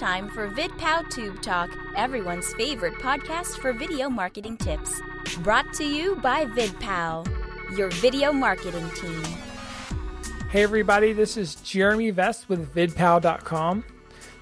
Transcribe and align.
time 0.00 0.30
for 0.30 0.48
VidPow 0.48 1.10
Tube 1.10 1.42
Talk, 1.42 1.68
everyone's 1.94 2.54
favorite 2.54 2.94
podcast 2.94 3.58
for 3.60 3.74
video 3.74 4.08
marketing 4.08 4.56
tips. 4.56 4.98
Brought 5.40 5.74
to 5.74 5.84
you 5.84 6.16
by 6.16 6.46
VidPow, 6.46 7.28
your 7.76 7.90
video 7.90 8.32
marketing 8.32 8.88
team. 8.92 9.22
Hey, 10.48 10.62
everybody, 10.62 11.12
this 11.12 11.36
is 11.36 11.56
Jeremy 11.56 12.08
Vest 12.12 12.48
with 12.48 12.74
VidPow.com. 12.74 13.84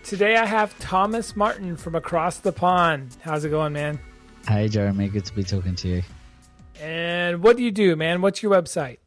Today 0.05 0.37
I 0.37 0.47
have 0.47 0.79
Thomas 0.79 1.35
Martin 1.35 1.77
from 1.77 1.97
across 1.97 2.39
the 2.39 2.53
pond. 2.53 3.17
How's 3.23 3.45
it 3.45 3.49
going, 3.49 3.73
man? 3.73 3.99
Hey, 4.47 4.69
Jeremy. 4.69 5.09
Good 5.09 5.25
to 5.25 5.35
be 5.35 5.43
talking 5.43 5.75
to 5.75 5.89
you. 5.89 6.03
And 6.81 7.43
what 7.43 7.57
do 7.57 7.65
you 7.65 7.73
do, 7.73 7.97
man? 7.97 8.23
What's 8.23 8.45
your 8.45 8.53
website? 8.53 8.99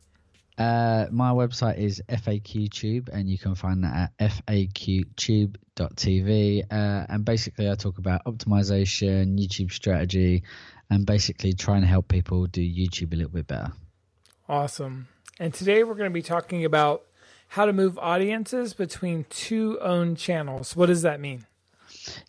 Uh, 0.57 1.07
my 1.11 1.31
website 1.31 1.77
is 1.77 2.01
FAQTube, 2.09 3.09
and 3.09 3.29
you 3.29 3.37
can 3.37 3.55
find 3.55 3.83
that 3.83 4.11
at 4.19 4.31
faqtube.tv. 4.45 5.53
Uh, 6.69 7.05
and 7.09 7.25
basically, 7.25 7.69
I 7.69 7.75
talk 7.75 7.97
about 7.97 8.25
optimization, 8.25 9.39
YouTube 9.39 9.71
strategy, 9.71 10.43
and 10.89 11.05
basically 11.05 11.53
trying 11.53 11.81
to 11.81 11.87
help 11.87 12.07
people 12.07 12.47
do 12.47 12.61
YouTube 12.61 13.13
a 13.13 13.15
little 13.15 13.31
bit 13.31 13.47
better. 13.47 13.71
Awesome. 14.47 15.07
And 15.39 15.53
today 15.53 15.83
we're 15.83 15.95
going 15.95 16.09
to 16.09 16.13
be 16.13 16.21
talking 16.21 16.65
about 16.65 17.03
how 17.47 17.65
to 17.65 17.73
move 17.73 17.97
audiences 17.97 18.73
between 18.73 19.25
two 19.29 19.79
owned 19.81 20.17
channels. 20.17 20.75
What 20.75 20.87
does 20.87 21.01
that 21.01 21.19
mean? 21.19 21.45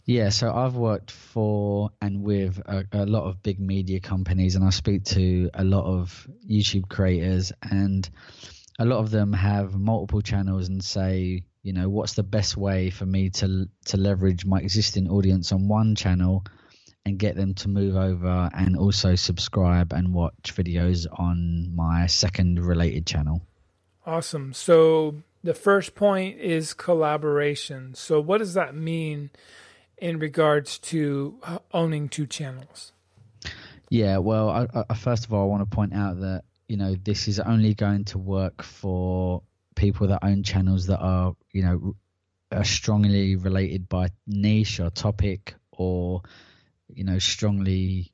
Yeah, 0.04 0.28
so 0.30 0.52
I've 0.52 0.74
worked 0.74 1.10
for 1.10 1.90
and 2.00 2.22
with 2.22 2.58
a, 2.66 2.84
a, 2.92 3.06
lot 3.06 3.24
of 3.24 3.42
big 3.42 3.60
media 3.60 4.00
companies, 4.00 4.54
and 4.56 4.64
I 4.64 4.70
speak 4.70 5.04
to 5.04 5.50
a 5.54 5.64
lot 5.64 5.84
of 5.84 6.26
YouTube 6.48 6.88
creators, 6.88 7.52
and 7.62 8.08
a 8.78 8.84
lot 8.84 8.98
of 8.98 9.10
them 9.10 9.32
have 9.32 9.74
multiple 9.74 10.20
channels 10.20 10.68
and 10.68 10.82
say, 10.82 11.44
you 11.62 11.72
know, 11.72 11.88
what's 11.88 12.14
the 12.14 12.22
best 12.22 12.56
way 12.56 12.90
for 12.90 13.06
me 13.06 13.30
to 13.30 13.68
to 13.86 13.96
leverage 13.96 14.44
my 14.44 14.58
existing 14.58 15.08
audience 15.08 15.52
on 15.52 15.68
one 15.68 15.94
channel 15.94 16.44
and 17.04 17.18
get 17.18 17.36
them 17.36 17.54
to 17.54 17.68
move 17.68 17.96
over 17.96 18.48
and 18.54 18.76
also 18.76 19.14
subscribe 19.14 19.92
and 19.92 20.14
watch 20.14 20.54
videos 20.54 21.06
on 21.18 21.74
my 21.74 22.06
second 22.06 22.60
related 22.60 23.06
channel. 23.06 23.42
Awesome. 24.06 24.52
So 24.52 25.16
the 25.42 25.54
first 25.54 25.94
point 25.94 26.38
is 26.38 26.74
collaboration. 26.74 27.94
So 27.94 28.20
what 28.20 28.38
does 28.38 28.54
that 28.54 28.74
mean 28.74 29.30
in 29.98 30.18
regards 30.18 30.78
to 30.78 31.38
owning 31.72 32.08
two 32.08 32.26
channels? 32.26 32.92
Yeah, 33.88 34.18
well, 34.18 34.48
I, 34.48 34.84
I, 34.88 34.94
first 34.94 35.26
of 35.26 35.32
all, 35.32 35.42
I 35.42 35.46
want 35.46 35.68
to 35.68 35.74
point 35.74 35.94
out 35.94 36.20
that 36.20 36.44
you 36.68 36.76
know 36.76 36.94
this 36.94 37.28
is 37.28 37.38
only 37.38 37.74
going 37.74 38.04
to 38.06 38.18
work 38.18 38.62
for 38.62 39.42
people 39.74 40.06
that 40.08 40.20
own 40.24 40.42
channels 40.42 40.86
that 40.86 40.98
are 40.98 41.34
you 41.52 41.62
know 41.62 41.96
are 42.50 42.64
strongly 42.64 43.36
related 43.36 43.88
by 43.88 44.08
niche 44.26 44.80
or 44.80 44.90
topic 44.90 45.54
or 45.72 46.22
you 46.88 47.04
know 47.04 47.18
strongly 47.18 48.12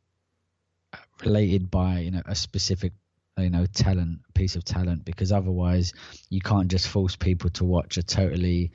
related 1.24 1.70
by 1.70 2.00
you 2.00 2.10
know 2.10 2.22
a 2.26 2.34
specific 2.34 2.92
you 3.38 3.50
know 3.50 3.66
talent 3.66 4.20
piece 4.34 4.56
of 4.56 4.64
talent 4.64 5.04
because 5.04 5.32
otherwise 5.32 5.92
you 6.30 6.40
can't 6.40 6.68
just 6.68 6.88
force 6.88 7.16
people 7.16 7.50
to 7.50 7.64
watch 7.64 7.96
a 7.96 8.02
totally 8.02 8.72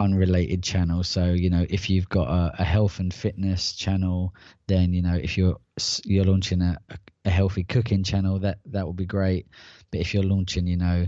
unrelated 0.00 0.62
channel. 0.62 1.02
So 1.04 1.32
you 1.32 1.50
know 1.50 1.64
if 1.68 1.88
you've 1.88 2.08
got 2.08 2.28
a, 2.28 2.62
a 2.62 2.64
health 2.64 2.98
and 2.98 3.12
fitness 3.14 3.72
channel 3.72 4.34
then 4.66 4.92
you 4.92 5.02
know 5.02 5.14
if 5.14 5.38
you're 5.38 5.58
you're 6.04 6.24
launching 6.24 6.60
a, 6.60 6.76
a 7.24 7.30
healthy 7.30 7.64
cooking 7.64 8.02
channel 8.02 8.40
that 8.40 8.58
that 8.66 8.84
will 8.84 8.94
be 8.94 9.06
great. 9.06 9.46
But 9.90 10.00
if 10.00 10.12
you're 10.12 10.24
launching 10.24 10.66
you 10.66 10.76
know 10.76 11.06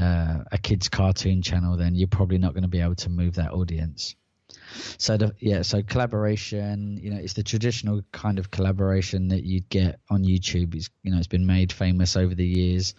uh, 0.00 0.38
a 0.50 0.58
kids 0.58 0.88
cartoon 0.88 1.42
channel 1.42 1.76
then 1.76 1.94
you're 1.94 2.08
probably 2.08 2.38
not 2.38 2.52
going 2.52 2.62
to 2.62 2.68
be 2.68 2.80
able 2.80 2.96
to 2.96 3.10
move 3.10 3.34
that 3.34 3.52
audience 3.52 4.16
so 4.98 5.16
the, 5.16 5.34
yeah, 5.40 5.62
so 5.62 5.82
collaboration, 5.82 6.98
you 7.00 7.10
know, 7.10 7.18
it's 7.18 7.34
the 7.34 7.42
traditional 7.42 8.02
kind 8.12 8.38
of 8.38 8.50
collaboration 8.50 9.28
that 9.28 9.44
you'd 9.44 9.68
get 9.68 10.00
on 10.10 10.24
YouTube. 10.24 10.74
It's 10.74 10.90
you 11.02 11.12
know, 11.12 11.18
it's 11.18 11.26
been 11.26 11.46
made 11.46 11.72
famous 11.72 12.16
over 12.16 12.34
the 12.34 12.46
years. 12.46 12.94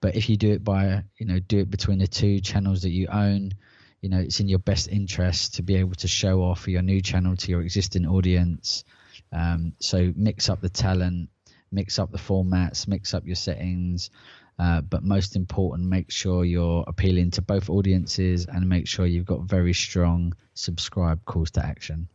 But 0.00 0.16
if 0.16 0.28
you 0.28 0.36
do 0.36 0.52
it 0.52 0.62
by, 0.62 1.04
you 1.18 1.26
know, 1.26 1.38
do 1.38 1.58
it 1.58 1.70
between 1.70 1.98
the 1.98 2.06
two 2.06 2.40
channels 2.40 2.82
that 2.82 2.90
you 2.90 3.08
own, 3.08 3.52
you 4.00 4.08
know, 4.08 4.18
it's 4.18 4.40
in 4.40 4.48
your 4.48 4.58
best 4.58 4.88
interest 4.88 5.54
to 5.54 5.62
be 5.62 5.76
able 5.76 5.94
to 5.96 6.08
show 6.08 6.42
off 6.42 6.68
your 6.68 6.82
new 6.82 7.00
channel 7.00 7.36
to 7.36 7.50
your 7.50 7.62
existing 7.62 8.06
audience. 8.06 8.84
Um, 9.32 9.72
so 9.80 10.12
mix 10.14 10.48
up 10.48 10.60
the 10.60 10.68
talent, 10.68 11.30
mix 11.72 11.98
up 11.98 12.12
the 12.12 12.18
formats, 12.18 12.86
mix 12.86 13.14
up 13.14 13.26
your 13.26 13.36
settings, 13.36 14.10
uh, 14.58 14.80
but 14.80 15.02
most 15.02 15.36
important, 15.36 15.88
make 15.88 16.10
sure 16.10 16.44
you're 16.44 16.84
appealing 16.86 17.30
to 17.32 17.42
both 17.42 17.68
audiences 17.68 18.46
and 18.46 18.68
make 18.68 18.86
sure 18.88 19.04
you've 19.04 19.26
got 19.26 19.42
very 19.42 19.74
strong 19.74 20.34
subscribe 20.54 21.22
calls 21.26 21.50
to 21.52 21.64
action. 21.64 22.08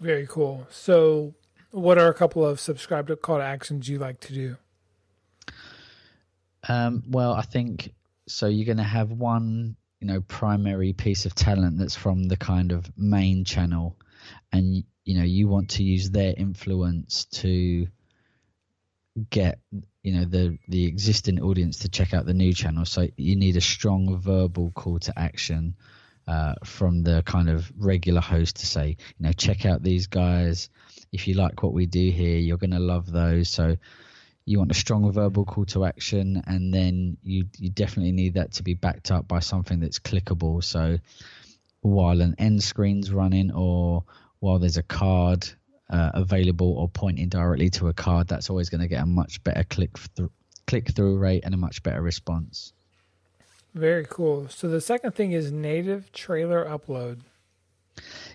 Very 0.00 0.26
cool. 0.26 0.66
So, 0.70 1.34
what 1.70 1.98
are 1.98 2.08
a 2.08 2.14
couple 2.14 2.44
of 2.44 2.58
subscribe 2.58 3.06
to 3.08 3.16
call 3.16 3.38
to 3.38 3.44
actions 3.44 3.88
you 3.88 3.98
like 3.98 4.18
to 4.20 4.32
do? 4.32 4.56
Um, 6.68 7.04
well, 7.08 7.32
I 7.32 7.42
think 7.42 7.92
so. 8.26 8.46
You're 8.46 8.66
going 8.66 8.78
to 8.78 8.82
have 8.82 9.12
one, 9.12 9.76
you 10.00 10.08
know, 10.08 10.20
primary 10.22 10.92
piece 10.94 11.26
of 11.26 11.34
talent 11.34 11.78
that's 11.78 11.96
from 11.96 12.24
the 12.24 12.36
kind 12.36 12.72
of 12.72 12.90
main 12.98 13.44
channel, 13.44 13.96
and 14.52 14.82
you 15.04 15.18
know, 15.18 15.24
you 15.24 15.48
want 15.48 15.70
to 15.70 15.84
use 15.84 16.10
their 16.10 16.34
influence 16.36 17.26
to 17.26 17.86
get 19.30 19.58
you 20.02 20.12
know 20.12 20.24
the 20.24 20.58
the 20.68 20.86
existing 20.86 21.40
audience 21.40 21.80
to 21.80 21.88
check 21.88 22.14
out 22.14 22.26
the 22.26 22.34
new 22.34 22.52
channel. 22.52 22.84
So 22.84 23.08
you 23.16 23.36
need 23.36 23.56
a 23.56 23.60
strong 23.60 24.18
verbal 24.18 24.70
call 24.72 24.98
to 25.00 25.18
action 25.18 25.74
uh, 26.26 26.54
from 26.64 27.02
the 27.02 27.22
kind 27.24 27.50
of 27.50 27.70
regular 27.76 28.20
host 28.20 28.56
to 28.56 28.66
say 28.66 28.96
you 29.18 29.26
know 29.26 29.32
check 29.32 29.66
out 29.66 29.82
these 29.82 30.06
guys. 30.06 30.70
If 31.12 31.26
you 31.26 31.34
like 31.34 31.62
what 31.62 31.72
we 31.72 31.86
do 31.86 32.10
here 32.10 32.38
you're 32.38 32.56
going 32.56 32.70
to 32.70 32.78
love 32.78 33.10
those. 33.10 33.48
So 33.48 33.76
you 34.46 34.58
want 34.58 34.70
a 34.70 34.74
strong 34.74 35.12
verbal 35.12 35.44
call 35.44 35.66
to 35.66 35.84
action 35.84 36.42
and 36.46 36.72
then 36.72 37.18
you 37.22 37.46
you 37.58 37.70
definitely 37.70 38.12
need 38.12 38.34
that 38.34 38.52
to 38.52 38.62
be 38.62 38.74
backed 38.74 39.10
up 39.10 39.28
by 39.28 39.40
something 39.40 39.80
that's 39.80 39.98
clickable. 39.98 40.64
So 40.64 40.98
while 41.82 42.20
an 42.20 42.34
end 42.38 42.62
screen's 42.62 43.12
running 43.12 43.50
or 43.52 44.04
while 44.38 44.58
there's 44.58 44.76
a 44.78 44.82
card 44.82 45.48
uh, 45.90 46.10
available 46.14 46.72
or 46.78 46.88
pointing 46.88 47.28
directly 47.28 47.68
to 47.70 47.88
a 47.88 47.92
card, 47.92 48.28
that's 48.28 48.48
always 48.48 48.70
going 48.70 48.80
to 48.80 48.88
get 48.88 49.02
a 49.02 49.06
much 49.06 49.42
better 49.42 49.64
click 49.64 49.90
th- 50.16 50.30
click 50.66 50.92
through 50.92 51.18
rate 51.18 51.42
and 51.44 51.52
a 51.52 51.56
much 51.56 51.82
better 51.82 52.00
response. 52.00 52.72
Very 53.74 54.06
cool. 54.08 54.48
So 54.48 54.68
the 54.68 54.80
second 54.80 55.14
thing 55.14 55.32
is 55.32 55.50
native 55.52 56.12
trailer 56.12 56.64
upload. 56.64 57.20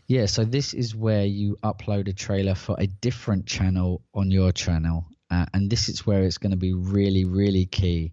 Yeah, 0.07 0.27
so 0.27 0.43
this 0.43 0.73
is 0.73 0.95
where 0.95 1.25
you 1.25 1.57
upload 1.63 2.07
a 2.07 2.13
trailer 2.13 2.55
for 2.55 2.75
a 2.77 2.87
different 2.87 3.45
channel 3.47 4.01
on 4.13 4.31
your 4.31 4.51
channel, 4.51 5.05
uh, 5.31 5.45
and 5.53 5.69
this 5.69 5.89
is 5.89 6.05
where 6.05 6.23
it's 6.23 6.37
going 6.37 6.51
to 6.51 6.57
be 6.57 6.73
really, 6.73 7.25
really 7.25 7.65
key 7.65 8.11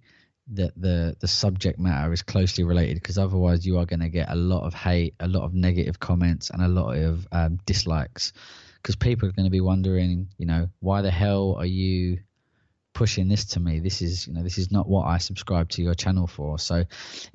that 0.55 0.73
the 0.77 1.17
the 1.21 1.29
subject 1.29 1.79
matter 1.79 2.13
is 2.13 2.23
closely 2.23 2.65
related 2.65 2.95
because 2.95 3.17
otherwise 3.19 3.65
you 3.65 3.79
are 3.79 3.87
going 3.87 4.01
to 4.01 4.09
get 4.09 4.31
a 4.31 4.35
lot 4.35 4.65
of 4.65 4.75
hate, 4.75 5.15
a 5.21 5.29
lot 5.29 5.45
of 5.45 5.55
negative 5.55 6.01
comments, 6.01 6.51
and 6.51 6.63
a 6.63 6.69
lot 6.69 6.97
of 6.97 7.27
um, 7.33 7.59
dislikes 7.67 8.33
because 8.83 8.97
people 8.97 9.29
are 9.29 9.33
going 9.33 9.47
to 9.47 9.51
be 9.51 9.61
wondering, 9.61 10.29
you 10.39 10.47
know, 10.47 10.69
why 10.81 11.03
the 11.03 11.11
hell 11.11 11.55
are 11.57 11.67
you 11.67 12.19
pushing 12.93 13.29
this 13.29 13.45
to 13.45 13.61
me? 13.61 13.79
This 13.79 14.03
is, 14.03 14.27
you 14.27 14.35
know, 14.35 14.43
this 14.43 14.59
is 14.59 14.73
not 14.73 14.89
what 14.89 15.07
I 15.07 15.19
subscribe 15.19 15.69
to 15.71 15.83
your 15.83 15.95
channel 15.95 16.27
for. 16.27 16.59
So 16.59 16.85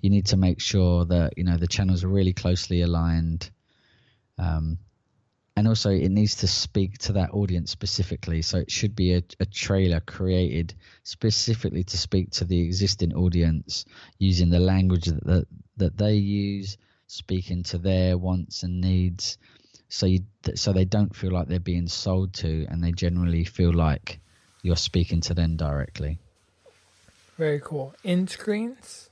you 0.02 0.09
need 0.09 0.28
to 0.28 0.38
make 0.38 0.59
sure 0.59 1.06
that 1.06 1.38
you 1.38 1.46
know 1.46 1.57
the 1.57 1.68
channels 1.68 2.03
are 2.03 2.09
really 2.09 2.34
closely 2.34 2.81
aligned. 2.81 3.50
Um, 4.38 4.80
and 5.56 5.68
also 5.68 5.90
it 5.90 6.09
needs 6.09 6.36
to 6.36 6.47
speak 6.47 7.00
to 7.00 7.13
that 7.13 7.31
audience 7.34 7.72
specifically 7.72 8.44
so 8.44 8.59
it 8.59 8.69
should 8.69 8.96
be 8.96 9.16
a, 9.16 9.24
a, 9.40 9.46
trailer 9.47 10.00
created 10.00 10.75
specifically 11.02 11.84
to 11.84 11.97
speak 11.97 12.30
to 12.30 12.46
the 12.46 12.62
existing 12.62 13.12
audience 13.16 13.84
using 14.19 14.52
the 14.52 14.59
language 14.59 15.06
that, 15.06 15.25
that, 15.25 15.47
that 15.78 15.97
they 15.97 16.13
use 16.13 16.78
speaking 17.07 17.63
to 17.63 17.80
their 17.80 18.19
wants 18.19 18.62
and 18.62 18.81
needs 18.81 19.40
so 19.89 20.06
you, 20.06 20.19
so 20.56 20.74
they 20.74 20.86
don't 20.86 21.16
feel 21.16 21.31
like 21.31 21.48
they're 21.48 21.60
being 21.60 21.88
sold 21.88 22.34
to, 22.36 22.66
and 22.69 22.84
they 22.84 22.92
generally 22.92 23.44
feel 23.44 23.74
like 23.74 24.19
you're 24.62 24.75
speaking 24.75 25.22
to 25.22 25.34
them 25.34 25.56
directly. 25.56 26.19
Very 27.38 27.62
cool. 27.63 27.94
End 28.04 28.30
screens. 28.30 29.10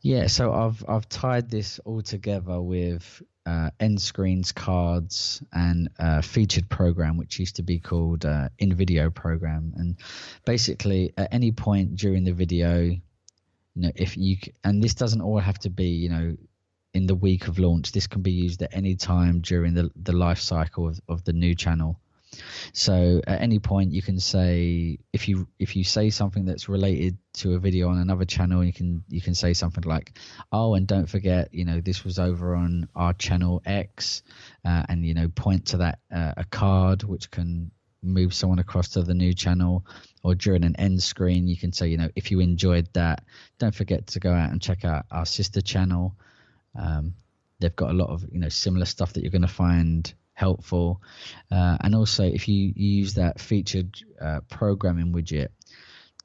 Yeah, 0.00 0.26
so 0.26 0.52
I've 0.52 0.84
I've 0.86 1.08
tied 1.08 1.50
this 1.50 1.78
all 1.84 2.02
together 2.02 2.60
with 2.60 3.22
uh, 3.46 3.70
end 3.80 4.00
screens, 4.00 4.52
cards, 4.52 5.42
and 5.52 5.88
uh, 5.98 6.22
featured 6.22 6.68
program, 6.68 7.16
which 7.16 7.38
used 7.38 7.56
to 7.56 7.62
be 7.62 7.78
called 7.78 8.24
uh, 8.24 8.48
in 8.58 8.74
video 8.74 9.10
program. 9.10 9.72
And 9.76 9.96
basically, 10.44 11.12
at 11.16 11.32
any 11.32 11.52
point 11.52 11.96
during 11.96 12.24
the 12.24 12.32
video, 12.32 12.82
you 12.82 13.00
know, 13.74 13.90
if 13.94 14.16
you 14.16 14.36
and 14.62 14.82
this 14.82 14.94
doesn't 14.94 15.20
all 15.20 15.38
have 15.38 15.58
to 15.60 15.70
be, 15.70 15.88
you 15.88 16.10
know, 16.10 16.36
in 16.94 17.06
the 17.06 17.14
week 17.14 17.48
of 17.48 17.58
launch. 17.58 17.92
This 17.92 18.06
can 18.06 18.22
be 18.22 18.32
used 18.32 18.62
at 18.62 18.74
any 18.74 18.94
time 18.94 19.40
during 19.40 19.74
the, 19.74 19.90
the 19.96 20.12
life 20.12 20.38
cycle 20.38 20.88
of, 20.88 21.00
of 21.08 21.24
the 21.24 21.32
new 21.32 21.54
channel. 21.54 22.00
So 22.72 23.20
at 23.26 23.40
any 23.40 23.58
point 23.58 23.92
you 23.92 24.02
can 24.02 24.18
say 24.18 24.98
if 25.12 25.28
you 25.28 25.46
if 25.58 25.76
you 25.76 25.84
say 25.84 26.10
something 26.10 26.44
that's 26.44 26.68
related 26.68 27.16
to 27.34 27.54
a 27.54 27.58
video 27.58 27.88
on 27.88 27.98
another 27.98 28.24
channel, 28.24 28.64
you 28.64 28.72
can 28.72 29.04
you 29.08 29.20
can 29.20 29.34
say 29.34 29.52
something 29.54 29.84
like, 29.84 30.18
"Oh, 30.50 30.74
and 30.74 30.86
don't 30.86 31.08
forget, 31.08 31.54
you 31.54 31.64
know, 31.64 31.80
this 31.80 32.02
was 32.04 32.18
over 32.18 32.56
on 32.56 32.88
our 32.96 33.12
channel 33.12 33.62
X," 33.64 34.22
uh, 34.64 34.84
and 34.88 35.06
you 35.06 35.14
know, 35.14 35.28
point 35.28 35.66
to 35.66 35.76
that 35.78 36.00
uh, 36.12 36.34
a 36.36 36.44
card 36.44 37.04
which 37.04 37.30
can 37.30 37.70
move 38.02 38.34
someone 38.34 38.58
across 38.58 38.88
to 38.90 39.02
the 39.02 39.14
new 39.14 39.32
channel 39.32 39.86
or 40.22 40.34
during 40.34 40.62
an 40.62 40.76
end 40.76 41.02
screen 41.02 41.48
you 41.48 41.56
can 41.56 41.72
say 41.72 41.88
you 41.88 41.96
know 41.96 42.10
if 42.14 42.30
you 42.30 42.38
enjoyed 42.38 42.86
that 42.92 43.24
don't 43.58 43.74
forget 43.74 44.06
to 44.06 44.20
go 44.20 44.30
out 44.30 44.50
and 44.50 44.60
check 44.60 44.84
out 44.84 45.06
our 45.10 45.24
sister 45.24 45.62
channel 45.62 46.14
um, 46.74 47.14
they've 47.60 47.76
got 47.76 47.90
a 47.90 47.94
lot 47.94 48.10
of 48.10 48.24
you 48.32 48.40
know 48.40 48.48
similar 48.48 48.84
stuff 48.84 49.12
that 49.12 49.22
you're 49.22 49.30
going 49.30 49.42
to 49.42 49.48
find 49.48 50.12
helpful. 50.34 51.00
Uh, 51.50 51.78
and 51.80 51.94
also 51.94 52.24
if 52.24 52.48
you, 52.48 52.72
use 52.74 53.14
that 53.14 53.40
featured 53.40 53.96
uh, 54.20 54.40
programming 54.50 55.12
widget 55.12 55.48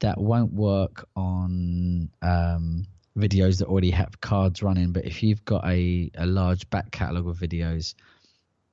that 0.00 0.18
won't 0.18 0.52
work 0.52 1.06
on 1.14 2.08
um, 2.22 2.86
videos 3.16 3.58
that 3.58 3.68
already 3.68 3.90
have 3.90 4.20
cards 4.20 4.62
running. 4.62 4.92
But 4.92 5.04
if 5.04 5.22
you've 5.22 5.44
got 5.44 5.64
a, 5.64 6.10
a 6.16 6.26
large 6.26 6.68
back 6.70 6.90
catalog 6.90 7.28
of 7.28 7.38
videos 7.38 7.94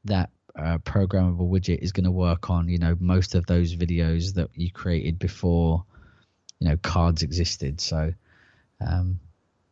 that 0.05 0.29
uh, 0.57 0.79
programmable 0.79 1.49
widget 1.49 1.79
is 1.79 1.91
going 1.91 2.05
to 2.05 2.11
work 2.11 2.49
on 2.49 2.67
you 2.67 2.79
know 2.79 2.95
most 2.99 3.35
of 3.35 3.45
those 3.45 3.75
videos 3.75 4.33
that 4.33 4.49
you 4.55 4.71
created 4.71 5.19
before 5.19 5.83
you 6.59 6.67
know 6.67 6.77
cards 6.77 7.21
existed. 7.21 7.79
So 7.79 8.13
um, 8.81 9.19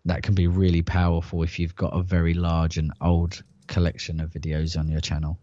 that 0.06 0.24
can 0.24 0.36
be 0.36 0.48
really 0.48 0.82
powerful 0.82 1.44
if 1.44 1.60
you've 1.60 1.76
got 1.76 1.90
a 1.90 2.02
very 2.02 2.34
large 2.34 2.78
and 2.78 2.92
old 3.02 3.44
collection 3.68 4.20
of 4.20 4.32
videos 4.32 4.78
on 4.78 4.88
your 4.88 5.02
channel. 5.02 5.40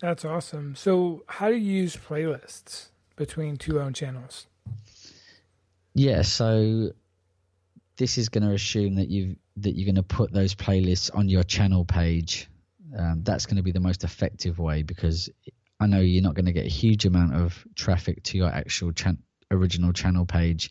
That's 0.00 0.24
awesome. 0.24 0.74
So 0.74 1.24
how 1.26 1.48
do 1.48 1.56
you 1.56 1.82
use 1.82 1.96
playlists 1.96 2.88
between 3.16 3.56
two 3.56 3.80
own 3.80 3.92
channels? 3.92 4.46
Yeah 5.94 6.22
so 6.22 6.90
this 7.96 8.18
is 8.18 8.28
going 8.28 8.44
to 8.44 8.52
assume 8.52 8.96
that 8.96 9.08
you 9.08 9.36
that 9.56 9.74
you're 9.74 9.86
going 9.86 9.94
to 9.94 10.02
put 10.02 10.32
those 10.32 10.54
playlists 10.54 11.10
on 11.14 11.28
your 11.28 11.42
channel 11.42 11.84
page. 11.84 12.48
Um, 12.96 13.22
that's 13.22 13.46
going 13.46 13.56
to 13.56 13.62
be 13.62 13.72
the 13.72 13.80
most 13.80 14.04
effective 14.04 14.58
way 14.58 14.82
because 14.82 15.30
I 15.80 15.86
know 15.86 16.00
you're 16.00 16.22
not 16.22 16.34
going 16.34 16.46
to 16.46 16.52
get 16.52 16.66
a 16.66 16.70
huge 16.70 17.06
amount 17.06 17.34
of 17.34 17.66
traffic 17.74 18.22
to 18.24 18.38
your 18.38 18.48
actual 18.48 18.92
original 19.50 19.92
channel 19.92 20.26
page, 20.26 20.70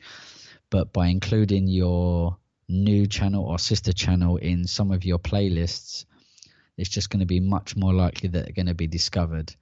but 0.75 0.91
by 0.91 1.07
including 1.07 1.69
your 1.69 2.35
new 2.67 3.07
channel 3.07 3.45
or 3.45 3.57
sister 3.57 3.93
channel 3.93 4.35
in 4.35 4.67
some 4.67 4.91
of 4.91 5.05
your 5.05 5.17
playlists, 5.17 6.03
it's 6.75 6.89
just 6.89 7.09
going 7.09 7.21
to 7.21 7.25
be 7.25 7.39
much 7.39 7.77
more 7.77 7.93
likely 7.93 8.27
that 8.27 8.43
they're 8.43 8.53
going 8.53 8.65
to 8.65 8.73
be 8.73 8.85
discovered. 8.85 9.55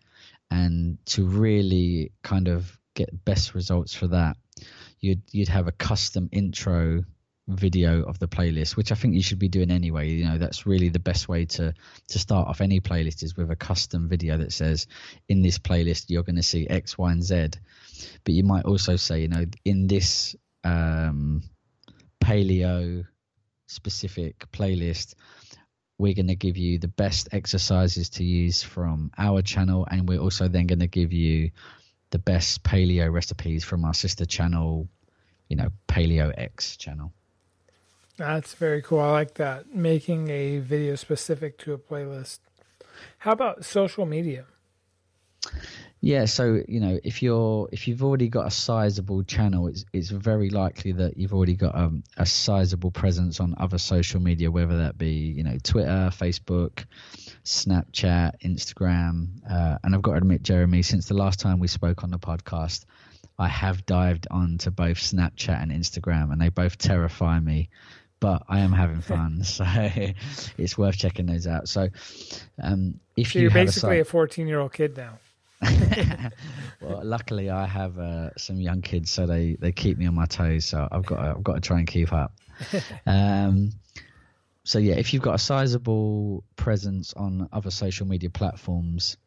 And 0.49 0.97
to 1.05 1.23
really 1.23 2.13
kind 2.23 2.47
of 2.47 2.79
get 2.95 3.23
best 3.25 3.53
results 3.53 3.93
for 3.93 4.07
that, 4.07 4.37
you'd 5.01 5.21
you'd 5.31 5.49
have 5.49 5.67
a 5.67 5.71
custom 5.71 6.29
intro 6.31 7.03
video 7.47 8.01
of 8.01 8.17
the 8.17 8.27
playlist, 8.27 8.75
which 8.75 8.91
I 8.91 8.95
think 8.95 9.13
you 9.13 9.21
should 9.21 9.37
be 9.37 9.49
doing 9.49 9.69
anyway. 9.69 10.09
You 10.09 10.25
know, 10.25 10.39
that's 10.39 10.65
really 10.65 10.89
the 10.89 10.97
best 10.97 11.29
way 11.29 11.45
to 11.45 11.75
to 12.07 12.19
start 12.19 12.47
off 12.47 12.59
any 12.59 12.79
playlist 12.79 13.21
is 13.21 13.37
with 13.37 13.51
a 13.51 13.55
custom 13.55 14.09
video 14.09 14.39
that 14.39 14.51
says, 14.51 14.87
in 15.29 15.43
this 15.43 15.59
playlist 15.59 16.05
you're 16.07 16.23
going 16.23 16.37
to 16.37 16.41
see 16.41 16.65
X, 16.67 16.97
Y, 16.97 17.11
and 17.11 17.21
Z. 17.21 17.49
But 18.23 18.33
you 18.33 18.43
might 18.43 18.65
also 18.65 18.95
say, 18.95 19.21
you 19.21 19.27
know, 19.27 19.45
in 19.63 19.85
this 19.85 20.35
um, 20.63 21.43
paleo 22.23 23.05
specific 23.67 24.51
playlist, 24.51 25.15
we're 25.97 26.13
going 26.13 26.27
to 26.27 26.35
give 26.35 26.57
you 26.57 26.79
the 26.79 26.87
best 26.87 27.29
exercises 27.31 28.09
to 28.09 28.23
use 28.23 28.63
from 28.63 29.11
our 29.17 29.41
channel, 29.41 29.87
and 29.89 30.07
we're 30.07 30.19
also 30.19 30.47
then 30.47 30.67
going 30.67 30.79
to 30.79 30.87
give 30.87 31.13
you 31.13 31.51
the 32.09 32.19
best 32.19 32.63
paleo 32.63 33.11
recipes 33.11 33.63
from 33.63 33.85
our 33.85 33.93
sister 33.93 34.25
channel, 34.25 34.87
you 35.49 35.55
know, 35.55 35.69
Paleo 35.87 36.31
X 36.37 36.77
channel. 36.77 37.11
That's 38.17 38.53
very 38.53 38.81
cool. 38.83 38.99
I 38.99 39.11
like 39.11 39.33
that. 39.35 39.73
Making 39.73 40.29
a 40.29 40.59
video 40.59 40.95
specific 40.95 41.57
to 41.59 41.73
a 41.73 41.77
playlist. 41.77 42.39
How 43.17 43.31
about 43.31 43.65
social 43.65 44.05
media? 44.05 44.45
Yeah, 46.05 46.25
so 46.25 46.61
you 46.67 46.81
know, 46.81 46.99
if 47.01 47.23
you're 47.23 47.69
if 47.71 47.87
you've 47.87 48.03
already 48.03 48.27
got 48.27 48.45
a 48.45 48.51
sizable 48.51 49.23
channel, 49.23 49.67
it's 49.67 49.85
it's 49.93 50.09
very 50.09 50.49
likely 50.49 50.91
that 50.91 51.15
you've 51.15 51.33
already 51.33 51.55
got 51.55 51.75
um, 51.75 52.03
a 52.17 52.25
sizable 52.25 52.91
presence 52.91 53.39
on 53.39 53.55
other 53.57 53.77
social 53.77 54.19
media, 54.19 54.51
whether 54.51 54.79
that 54.79 54.97
be 54.97 55.11
you 55.11 55.43
know 55.43 55.57
Twitter, 55.63 56.09
Facebook, 56.11 56.83
Snapchat, 57.45 58.41
Instagram. 58.43 59.27
Uh, 59.49 59.77
and 59.81 59.95
I've 59.95 60.01
got 60.01 60.11
to 60.11 60.17
admit, 60.17 60.43
Jeremy, 60.43 60.81
since 60.81 61.07
the 61.07 61.13
last 61.13 61.39
time 61.39 61.59
we 61.59 61.69
spoke 61.69 62.03
on 62.03 62.11
the 62.11 62.19
podcast, 62.19 62.83
I 63.39 63.47
have 63.47 63.85
dived 63.85 64.27
onto 64.29 64.71
both 64.71 64.97
Snapchat 64.97 65.61
and 65.61 65.71
Instagram, 65.71 66.33
and 66.33 66.41
they 66.41 66.49
both 66.49 66.77
terrify 66.77 67.39
me 67.39 67.69
but 68.19 68.43
I 68.47 68.59
am 68.59 68.71
having 68.71 69.01
fun, 69.13 69.43
so 69.43 69.65
it's 70.57 70.77
worth 70.77 70.97
checking 70.97 71.27
those 71.27 71.45
out. 71.47 71.67
So, 71.67 71.89
um, 72.61 72.99
if 73.17 73.33
so 73.33 73.39
you 73.39 73.47
are 73.47 73.51
basically 73.51 73.99
a 74.01 74.05
fourteen-year-old 74.05 74.71
kid 74.71 74.97
now. 74.97 75.19
well, 76.81 77.01
luckily 77.03 77.49
I 77.49 77.65
have 77.65 77.97
uh, 77.97 78.29
some 78.37 78.59
young 78.59 78.81
kids, 78.81 79.09
so 79.09 79.25
they, 79.25 79.55
they 79.59 79.71
keep 79.71 79.97
me 79.97 80.05
on 80.05 80.15
my 80.15 80.25
toes. 80.25 80.65
So 80.65 80.87
I've 80.91 81.05
got 81.05 81.17
to, 81.17 81.29
I've 81.37 81.43
got 81.43 81.55
to 81.55 81.61
try 81.61 81.79
and 81.79 81.87
keep 81.87 82.13
up. 82.13 82.33
Um, 83.05 83.71
so 84.65 84.79
yeah, 84.79 84.93
if 84.95 85.13
you've 85.13 85.23
got 85.23 85.35
a 85.35 85.39
sizable 85.39 86.45
presence 86.55 87.13
on 87.13 87.49
other 87.51 87.71
social 87.71 88.07
media 88.07 88.29
platforms, 88.29 89.17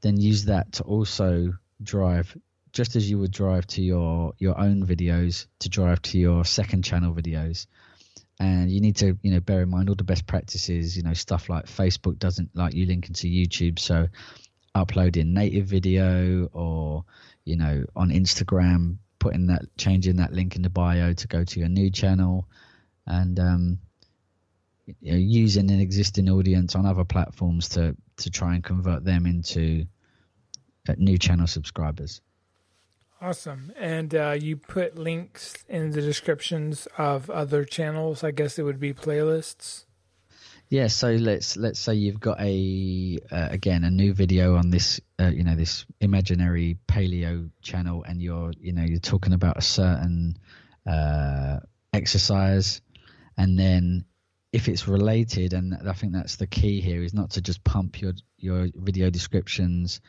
then 0.00 0.18
use 0.18 0.46
that 0.46 0.72
to 0.74 0.84
also 0.84 1.52
drive, 1.82 2.34
just 2.72 2.96
as 2.96 3.10
you 3.10 3.18
would 3.18 3.32
drive 3.32 3.66
to 3.66 3.82
your 3.82 4.32
your 4.38 4.58
own 4.58 4.86
videos, 4.86 5.46
to 5.58 5.68
drive 5.68 6.00
to 6.02 6.18
your 6.18 6.44
second 6.46 6.82
channel 6.82 7.12
videos 7.12 7.66
and 8.38 8.70
you 8.70 8.80
need 8.80 8.96
to 8.96 9.18
you 9.22 9.32
know 9.32 9.40
bear 9.40 9.62
in 9.62 9.68
mind 9.68 9.88
all 9.88 9.94
the 9.94 10.04
best 10.04 10.26
practices 10.26 10.96
you 10.96 11.02
know 11.02 11.14
stuff 11.14 11.48
like 11.48 11.66
facebook 11.66 12.18
doesn't 12.18 12.50
like 12.54 12.74
you 12.74 12.86
linking 12.86 13.14
to 13.14 13.28
youtube 13.28 13.78
so 13.78 14.06
uploading 14.76 15.32
native 15.32 15.66
video 15.66 16.48
or 16.52 17.04
you 17.44 17.56
know 17.56 17.84
on 17.96 18.10
instagram 18.10 18.96
putting 19.18 19.46
that 19.46 19.62
changing 19.78 20.16
that 20.16 20.32
link 20.32 20.54
in 20.54 20.62
the 20.62 20.70
bio 20.70 21.12
to 21.12 21.26
go 21.26 21.42
to 21.42 21.58
your 21.58 21.68
new 21.68 21.90
channel 21.90 22.46
and 23.06 23.40
um, 23.40 23.78
you 25.00 25.12
know, 25.12 25.18
using 25.18 25.70
an 25.70 25.80
existing 25.80 26.28
audience 26.28 26.74
on 26.74 26.84
other 26.84 27.04
platforms 27.04 27.70
to 27.70 27.96
to 28.18 28.30
try 28.30 28.54
and 28.54 28.62
convert 28.62 29.02
them 29.04 29.26
into 29.26 29.86
uh, 30.88 30.94
new 30.98 31.16
channel 31.16 31.46
subscribers 31.46 32.20
Awesome. 33.18 33.72
And 33.78 34.14
uh, 34.14 34.36
you 34.38 34.58
put 34.58 34.98
links 34.98 35.64
in 35.70 35.92
the 35.92 36.02
descriptions 36.02 36.86
of 36.98 37.30
other 37.30 37.64
channels. 37.64 38.22
I 38.22 38.30
guess 38.30 38.58
it 38.58 38.62
would 38.64 38.78
be 38.78 38.92
playlists. 38.92 39.85
Yeah. 40.68 40.88
So 40.88 41.12
let's 41.12 41.56
let's 41.56 41.78
say 41.78 41.94
you've 41.94 42.20
got 42.20 42.40
a 42.40 43.18
uh, 43.30 43.48
again 43.50 43.84
a 43.84 43.90
new 43.90 44.12
video 44.12 44.56
on 44.56 44.70
this 44.70 45.00
uh, 45.20 45.28
you 45.28 45.44
know 45.44 45.54
this 45.54 45.86
imaginary 46.00 46.78
paleo 46.88 47.50
channel, 47.62 48.04
and 48.04 48.20
you're 48.20 48.52
you 48.58 48.72
know 48.72 48.82
you're 48.82 48.98
talking 48.98 49.32
about 49.32 49.58
a 49.58 49.62
certain 49.62 50.36
uh, 50.86 51.60
exercise, 51.92 52.80
and 53.36 53.58
then 53.58 54.04
if 54.52 54.68
it's 54.68 54.88
related, 54.88 55.52
and 55.52 55.76
I 55.86 55.92
think 55.92 56.12
that's 56.12 56.36
the 56.36 56.46
key 56.46 56.80
here, 56.80 57.02
is 57.02 57.14
not 57.14 57.30
to 57.32 57.40
just 57.40 57.62
pump 57.62 58.00
your 58.00 58.14
your 58.38 58.68
video 58.74 59.10
descriptions 59.10 60.00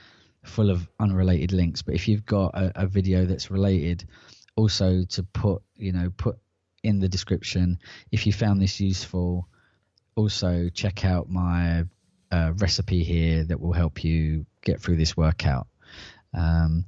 full 0.44 0.72
of 0.72 0.88
unrelated 1.00 1.52
links. 1.52 1.82
But 1.82 1.96
if 1.96 2.08
you've 2.08 2.26
got 2.26 2.56
a, 2.56 2.84
a 2.84 2.88
video 2.88 3.26
that's 3.26 3.52
related, 3.52 4.06
also 4.56 5.04
to 5.04 5.24
put 5.24 5.62
you 5.76 5.92
know 5.92 6.12
put 6.18 6.38
in 6.84 7.00
the 7.00 7.10
description. 7.10 7.80
If 8.12 8.26
you 8.26 8.34
found 8.34 8.62
this 8.62 8.80
useful, 8.80 9.48
also 10.18 10.70
check 10.74 11.06
out 11.06 11.30
my 11.30 11.84
uh, 12.32 12.52
recipe 12.58 13.04
here 13.04 13.44
that 13.46 13.62
will 13.62 13.74
help 13.74 14.04
you 14.04 14.46
get 14.64 14.82
through 14.82 14.98
this 14.98 15.16
workout. 15.16 15.68
Um, 16.34 16.86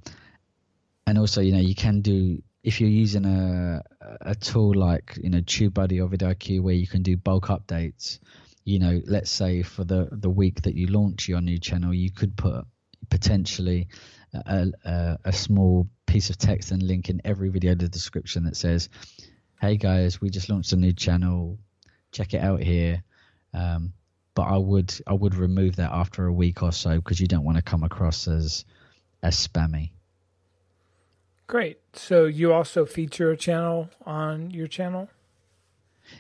and 1.07 1.17
also, 1.17 1.41
you 1.41 1.53
know, 1.53 1.59
you 1.59 1.75
can 1.75 2.01
do 2.01 2.41
if 2.63 2.81
you're 2.81 2.89
using 2.89 3.25
a 3.25 3.81
a 4.21 4.36
tool 4.36 4.74
like 4.74 5.17
you 5.21 5.29
know 5.29 5.39
TubeBuddy 5.39 6.03
or 6.03 6.09
vidIQ 6.09 6.62
where 6.62 6.74
you 6.74 6.88
can 6.88 7.03
do 7.03 7.15
bulk 7.15 7.48
updates. 7.48 8.19
You 8.65 8.79
know, 8.79 9.01
let's 9.05 9.31
say 9.31 9.63
for 9.63 9.83
the 9.83 10.09
the 10.12 10.29
week 10.29 10.63
that 10.63 10.75
you 10.75 10.88
launch 10.88 11.27
your 11.27 11.41
new 11.41 11.59
channel, 11.59 11.93
you 11.93 12.12
could 12.12 12.36
put 12.36 12.65
potentially 13.09 13.88
a, 14.33 14.67
a, 14.86 15.17
a, 15.25 15.33
small 15.33 15.88
piece 16.05 16.29
of 16.29 16.38
text 16.38 16.69
and 16.71 16.83
link 16.83 17.09
in 17.09 17.21
every 17.25 17.50
video 17.50 17.74
the 17.74 17.88
description 17.88 18.43
that 18.43 18.57
says, 18.57 18.89
"Hey 19.62 19.77
guys, 19.77 20.21
we 20.21 20.29
just 20.29 20.50
launched 20.50 20.74
a 20.74 20.75
new 20.75 20.93
channel. 20.93 21.57
Check 22.12 22.33
it 22.33 22.43
out 22.43 22.62
here." 22.62 23.03
Um, 23.53 23.94
but 24.36 24.44
I 24.44 24.58
would 24.58 24.94
I 25.08 25.13
would 25.13 25.36
remove 25.36 25.77
that 25.77 25.91
after 25.91 26.25
a 26.25 26.34
week 26.34 26.63
or 26.63 26.72
so 26.72 26.96
because 26.96 27.20
you 27.20 27.27
don't 27.27 27.44
want 27.44 27.58
to 27.58 27.63
come 27.63 27.84
across 27.84 28.27
as 28.27 28.65
as 29.22 29.36
spammy. 29.36 29.91
Great. 31.48 31.79
So 31.94 32.25
you 32.25 32.53
also 32.53 32.86
feature 32.86 33.32
a 33.32 33.38
channel 33.38 33.89
on 34.06 34.51
your 34.51 34.68
channel? 34.68 35.10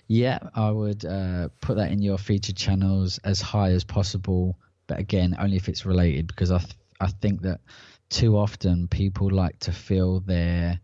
Yeah, 0.07 0.39
I 0.55 0.71
would 0.71 1.05
uh, 1.05 1.49
put 1.61 1.77
that 1.77 1.91
in 1.91 2.01
your 2.01 2.17
featured 2.17 2.55
channels 2.55 3.19
as 3.23 3.41
high 3.41 3.71
as 3.71 3.83
possible 3.83 4.57
but 4.89 4.99
again, 4.99 5.35
only 5.39 5.55
if 5.55 5.69
it's 5.69 5.85
related 5.85 6.25
because 6.27 6.51
I 6.51 6.57
th- 6.57 6.75
I 6.99 7.07
think 7.07 7.43
that 7.43 7.61
too 8.09 8.35
often 8.35 8.87
people 8.87 9.29
like 9.29 9.57
to 9.59 9.71
fill 9.71 10.19
their 10.21 10.79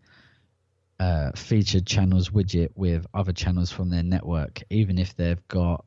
uh, 1.00 1.32
featured 1.36 1.88
channels 1.88 2.30
widget 2.30 2.70
with 2.76 3.08
other 3.16 3.34
channels 3.34 3.72
from 3.72 3.90
their 3.90 4.04
network, 4.04 4.62
even 4.70 5.00
if 5.00 5.16
they've 5.16 5.46
got 5.48 5.84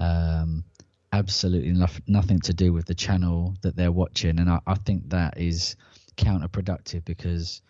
um, 0.00 0.64
absolutely 1.12 1.72
no- 1.72 1.86
nothing 2.08 2.40
to 2.40 2.54
do 2.54 2.72
with 2.72 2.86
the 2.86 2.94
channel 2.94 3.54
that 3.62 3.76
they're 3.76 3.92
watching. 3.92 4.40
And 4.40 4.50
I, 4.50 4.58
I 4.66 4.74
think 4.74 5.10
that 5.10 5.38
is 5.38 5.76
counterproductive 6.16 7.04
because 7.04 7.62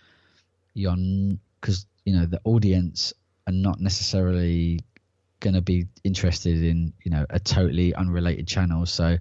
you're 0.72 0.96
because 1.60 1.86
you 2.04 2.14
know 2.14 2.26
the 2.26 2.40
audience 2.44 3.12
are 3.46 3.52
not 3.52 3.80
necessarily 3.80 4.80
going 5.40 5.54
to 5.54 5.62
be 5.62 5.86
interested 6.04 6.62
in 6.62 6.92
you 7.02 7.10
know 7.10 7.26
a 7.30 7.40
totally 7.40 7.94
unrelated 7.94 8.46
channel 8.46 8.84
so 8.84 9.16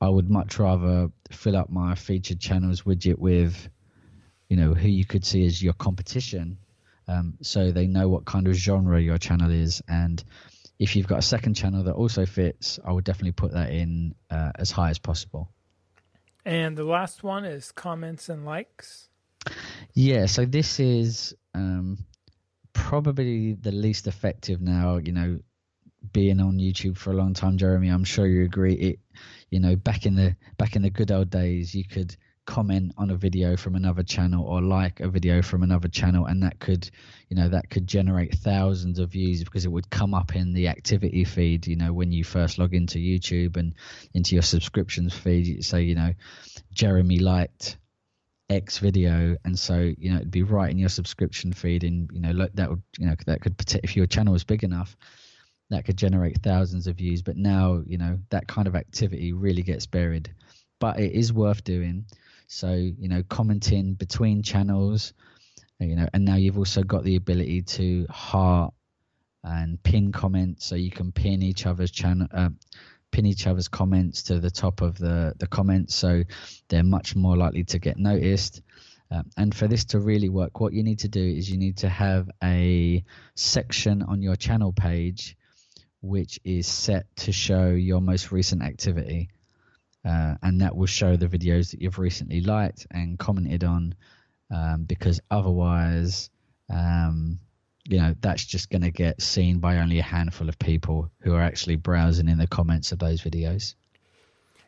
i 0.00 0.08
would 0.08 0.28
much 0.28 0.58
rather 0.58 1.08
fill 1.30 1.56
up 1.56 1.70
my 1.70 1.94
featured 1.94 2.40
channels 2.40 2.82
widget 2.82 3.18
with 3.18 3.68
you 4.48 4.56
know 4.56 4.74
who 4.74 4.88
you 4.88 5.04
could 5.04 5.24
see 5.24 5.46
as 5.46 5.62
your 5.62 5.72
competition 5.74 6.58
um, 7.08 7.34
so 7.42 7.70
they 7.72 7.86
know 7.86 8.08
what 8.08 8.24
kind 8.24 8.46
of 8.46 8.54
genre 8.54 9.00
your 9.00 9.18
channel 9.18 9.50
is 9.50 9.82
and 9.88 10.22
if 10.82 10.96
you've 10.96 11.06
got 11.06 11.18
a 11.18 11.28
second 11.34 11.54
channel 11.54 11.82
that 11.84 11.94
also 11.94 12.26
fits 12.26 12.78
i 12.84 12.92
would 12.92 13.04
definitely 13.04 13.32
put 13.32 13.52
that 13.52 13.70
in 13.70 14.14
uh, 14.30 14.50
as 14.56 14.70
high 14.70 14.90
as 14.90 14.98
possible. 14.98 15.50
And 16.44 16.76
the 16.76 16.84
last 16.84 17.22
one 17.22 17.44
is 17.44 17.70
comments 17.70 18.28
and 18.28 18.44
likes. 18.44 19.08
Yeah 19.94 20.26
so 20.26 20.44
this 20.44 20.80
is 20.80 21.34
um, 21.54 21.98
probably 22.72 23.54
the 23.54 23.72
least 23.72 24.06
effective 24.06 24.60
now 24.60 24.96
you 24.96 25.12
know 25.12 25.38
being 26.12 26.40
on 26.40 26.58
YouTube 26.58 26.96
for 26.96 27.12
a 27.12 27.16
long 27.16 27.34
time, 27.34 27.56
Jeremy, 27.56 27.88
I'm 27.88 28.04
sure 28.04 28.26
you 28.26 28.44
agree. 28.44 28.74
It, 28.74 28.98
you 29.50 29.60
know, 29.60 29.76
back 29.76 30.06
in 30.06 30.16
the 30.16 30.36
back 30.58 30.74
in 30.76 30.82
the 30.82 30.90
good 30.90 31.12
old 31.12 31.30
days, 31.30 31.74
you 31.74 31.84
could 31.84 32.16
comment 32.44 32.92
on 32.98 33.10
a 33.10 33.16
video 33.16 33.56
from 33.56 33.74
another 33.74 34.02
channel 34.02 34.44
or 34.44 34.60
like 34.60 35.00
a 35.00 35.08
video 35.08 35.42
from 35.42 35.62
another 35.62 35.88
channel, 35.88 36.26
and 36.26 36.42
that 36.42 36.58
could, 36.58 36.88
you 37.28 37.36
know, 37.36 37.48
that 37.48 37.70
could 37.70 37.86
generate 37.86 38.34
thousands 38.34 38.98
of 38.98 39.10
views 39.10 39.44
because 39.44 39.64
it 39.64 39.72
would 39.72 39.90
come 39.90 40.14
up 40.14 40.34
in 40.34 40.52
the 40.52 40.68
activity 40.68 41.24
feed. 41.24 41.66
You 41.66 41.76
know, 41.76 41.92
when 41.92 42.12
you 42.12 42.24
first 42.24 42.58
log 42.58 42.74
into 42.74 42.98
YouTube 42.98 43.56
and 43.56 43.74
into 44.14 44.34
your 44.34 44.42
subscriptions 44.42 45.14
feed, 45.14 45.46
you 45.46 45.62
say, 45.62 45.82
you 45.82 45.94
know, 45.94 46.12
Jeremy 46.72 47.18
liked 47.18 47.76
X 48.50 48.78
video, 48.78 49.36
and 49.44 49.58
so 49.58 49.92
you 49.96 50.10
know 50.10 50.16
it'd 50.16 50.30
be 50.30 50.42
right 50.42 50.70
in 50.70 50.78
your 50.78 50.88
subscription 50.88 51.52
feed, 51.52 51.84
and 51.84 52.10
you 52.12 52.20
know, 52.20 52.32
look, 52.32 52.52
that 52.54 52.70
would, 52.70 52.82
you 52.98 53.06
know, 53.06 53.14
that 53.26 53.40
could 53.40 53.54
if 53.82 53.96
your 53.96 54.06
channel 54.06 54.32
was 54.32 54.44
big 54.44 54.64
enough 54.64 54.96
that 55.72 55.84
could 55.84 55.96
generate 55.96 56.42
thousands 56.42 56.86
of 56.86 56.96
views. 56.96 57.22
But 57.22 57.36
now, 57.36 57.82
you 57.86 57.98
know, 57.98 58.18
that 58.30 58.46
kind 58.46 58.68
of 58.68 58.76
activity 58.76 59.32
really 59.32 59.62
gets 59.62 59.86
buried. 59.86 60.32
But 60.78 61.00
it 61.00 61.12
is 61.12 61.32
worth 61.32 61.64
doing. 61.64 62.06
So, 62.52 62.74
you 62.74 63.08
know, 63.08 63.22
commenting 63.22 63.94
between 63.94 64.42
channels, 64.42 65.14
you 65.80 65.96
know, 65.96 66.06
and 66.12 66.26
now 66.26 66.36
you've 66.36 66.58
also 66.58 66.82
got 66.82 67.02
the 67.02 67.16
ability 67.16 67.62
to 67.62 68.06
heart 68.10 68.74
and 69.42 69.82
pin 69.82 70.12
comments. 70.12 70.66
So 70.66 70.74
you 70.74 70.90
can 70.90 71.12
pin 71.12 71.42
each 71.42 71.64
other's 71.64 71.90
channel, 71.90 72.28
uh, 72.30 72.50
pin 73.10 73.24
each 73.24 73.46
other's 73.46 73.68
comments 73.68 74.24
to 74.24 74.38
the 74.38 74.50
top 74.50 74.82
of 74.82 74.98
the, 74.98 75.32
the 75.38 75.46
comments. 75.46 75.94
So 75.94 76.24
they're 76.68 76.84
much 76.84 77.16
more 77.16 77.38
likely 77.38 77.64
to 77.64 77.78
get 77.78 77.96
noticed. 77.96 78.60
Uh, 79.10 79.22
and 79.38 79.54
for 79.54 79.66
this 79.66 79.86
to 79.86 79.98
really 79.98 80.28
work, 80.28 80.60
what 80.60 80.74
you 80.74 80.82
need 80.82 80.98
to 81.00 81.08
do 81.08 81.24
is 81.24 81.50
you 81.50 81.56
need 81.56 81.78
to 81.78 81.88
have 81.88 82.28
a 82.44 83.02
section 83.34 84.02
on 84.02 84.20
your 84.20 84.36
channel 84.36 84.74
page 84.74 85.38
which 86.02 86.38
is 86.44 86.66
set 86.66 87.06
to 87.16 87.32
show 87.32 87.70
your 87.70 88.02
most 88.02 88.30
recent 88.30 88.62
activity. 88.62 89.30
And 90.52 90.60
that 90.60 90.76
will 90.76 90.84
show 90.84 91.16
the 91.16 91.28
videos 91.28 91.70
that 91.70 91.80
you've 91.80 91.98
recently 91.98 92.42
liked 92.42 92.86
and 92.90 93.18
commented 93.18 93.64
on 93.64 93.94
um, 94.54 94.84
because 94.84 95.18
otherwise 95.30 96.28
um, 96.68 97.38
you 97.88 97.98
know 97.98 98.14
that's 98.20 98.44
just 98.44 98.68
going 98.68 98.82
to 98.82 98.90
get 98.90 99.22
seen 99.22 99.60
by 99.60 99.78
only 99.78 99.98
a 99.98 100.02
handful 100.02 100.50
of 100.50 100.58
people 100.58 101.10
who 101.20 101.34
are 101.34 101.40
actually 101.40 101.76
browsing 101.76 102.28
in 102.28 102.36
the 102.36 102.46
comments 102.46 102.92
of 102.92 102.98
those 102.98 103.22
videos. 103.22 103.74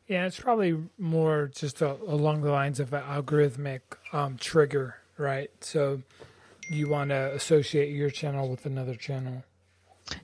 Yeah 0.09 0.25
it's 0.25 0.41
probably 0.41 0.75
more 0.97 1.50
just 1.55 1.83
a, 1.83 1.93
along 2.07 2.41
the 2.41 2.50
lines 2.50 2.81
of 2.81 2.95
an 2.95 3.03
algorithmic 3.03 3.81
um, 4.14 4.38
trigger 4.38 4.97
right? 5.19 5.50
So 5.61 6.00
you 6.71 6.88
want 6.88 7.11
to 7.11 7.35
associate 7.35 7.95
your 7.95 8.09
channel 8.09 8.49
with 8.49 8.64
another 8.64 8.95
channel. 8.95 9.45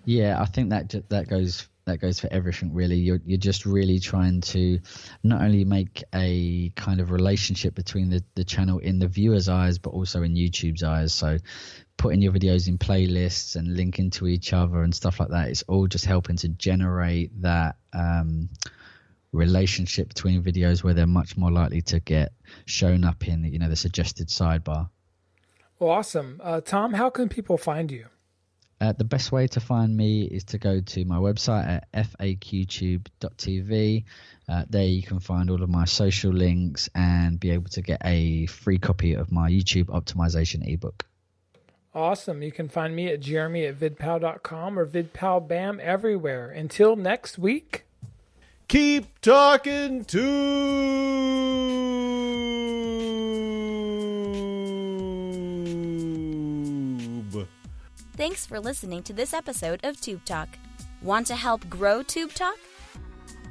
Yeah, 0.07 0.41
I 0.41 0.47
think 0.47 0.71
that 0.71 1.09
that 1.11 1.29
goes 1.29 1.69
that 1.87 2.01
goes 2.01 2.21
for 2.21 2.29
everything 2.33 2.73
really. 2.73 2.97
You're 2.97 3.21
you're 3.25 3.39
just 3.39 3.67
really 3.67 3.99
trying 3.99 4.41
to 4.43 4.81
not 5.23 5.43
only 5.43 5.65
make 5.65 6.03
a 6.15 6.71
kind 6.77 7.01
of 7.01 7.11
relationship 7.11 7.75
between 7.75 8.11
the 8.11 8.23
the 8.35 8.45
channel 8.45 8.79
in 8.79 8.99
the 8.99 9.09
viewer's 9.09 9.49
eyes, 9.49 9.79
but 9.79 9.91
also 9.91 10.23
in 10.23 10.35
YouTube's 10.35 10.83
eyes. 10.83 11.13
So 11.13 11.39
putting 11.97 12.23
your 12.23 12.33
videos 12.33 12.69
in 12.69 12.79
playlists 12.79 13.57
and 13.57 13.77
linking 13.77 14.11
to 14.11 14.27
each 14.27 14.53
other 14.53 14.83
and 14.83 14.95
stuff 14.95 15.21
like 15.21 15.29
that. 15.31 15.49
It's 15.49 15.63
all 15.65 15.87
just 15.87 16.07
helping 16.07 16.37
to 16.37 16.49
generate 16.49 17.43
that. 17.43 17.77
Um, 17.93 18.49
relationship 19.33 20.09
between 20.09 20.43
videos 20.43 20.83
where 20.83 20.93
they're 20.93 21.07
much 21.07 21.37
more 21.37 21.53
likely 21.53 21.81
to 21.81 22.01
get 22.01 22.33
shown 22.65 23.05
up 23.05 23.29
in 23.29 23.45
you 23.45 23.61
know 23.61 23.69
the 23.69 23.77
suggested 23.77 24.27
sidebar 24.27 24.89
well 25.79 25.91
awesome 25.91 26.41
uh, 26.43 26.61
tom 26.61 26.93
how 26.93 27.09
can 27.09 27.29
people 27.29 27.57
find 27.57 27.93
you 27.93 28.07
uh, 28.81 28.93
the 28.93 29.05
best 29.05 29.31
way 29.31 29.47
to 29.47 29.61
find 29.61 29.97
me 29.97 30.23
is 30.23 30.45
to 30.45 30.59
go 30.59 30.81
to 30.81 31.05
my 31.05 31.17
website 31.17 31.83
at 31.93 31.93
faqtube.tv. 32.19 34.05
Uh, 34.49 34.65
there 34.69 34.85
you 34.85 35.03
can 35.03 35.21
find 35.21 35.51
all 35.51 35.63
of 35.63 35.69
my 35.69 35.85
social 35.85 36.33
links 36.33 36.89
and 36.95 37.39
be 37.39 37.51
able 37.51 37.69
to 37.69 37.83
get 37.83 38.01
a 38.05 38.47
free 38.47 38.79
copy 38.79 39.15
of 39.15 39.31
my 39.31 39.51
YouTube 39.51 39.87
optimization 39.87 40.67
ebook. 40.67 41.07
Awesome. 41.95 42.43
You 42.43 42.53
can 42.53 42.69
find 42.69 42.95
me 42.95 43.09
at 43.09 43.21
jeremy 43.21 43.67
at 43.67 43.79
vidpow.com 43.79 44.79
or 44.79 44.87
vidpalbam 44.87 45.79
everywhere. 45.81 46.51
Until 46.51 46.97
next 46.97 47.39
week. 47.39 47.85
Keep 48.69 49.21
talking 49.21 50.05
to 50.05 51.10
Thanks 58.21 58.45
for 58.45 58.61
listening 58.61 59.03
to 59.05 59.15
this 59.15 59.33
episode 59.33 59.81
of 59.83 59.99
Tube 59.99 60.27
Talk. 60.27 60.51
Want 61.01 61.27
to 61.29 61.35
help 61.35 61.67
grow 61.71 62.03
Tube 62.03 62.35
Talk? 62.35 62.59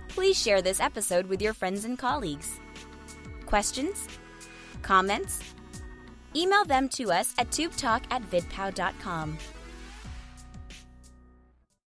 Please 0.09 0.39
share 0.39 0.61
this 0.61 0.79
episode 0.79 1.25
with 1.25 1.41
your 1.41 1.55
friends 1.55 1.85
and 1.85 1.97
colleagues. 1.97 2.59
Questions? 3.47 4.07
Comments? 4.83 5.39
Email 6.35 6.65
them 6.65 6.87
to 6.89 7.11
us 7.11 7.33
at 7.39 7.49
tubetalk 7.49 8.03
at 8.11 8.21
vidpow.com. 8.29 9.39